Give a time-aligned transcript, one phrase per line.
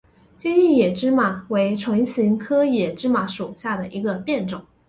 [0.35, 4.59] 坚硬野芝麻为唇形科野芝麻属下的一个变种。